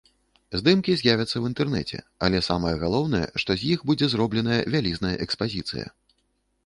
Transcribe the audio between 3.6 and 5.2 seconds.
іх будзе зробленая вялізная